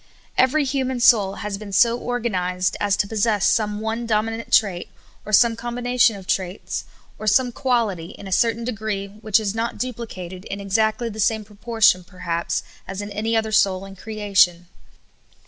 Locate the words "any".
13.11-13.37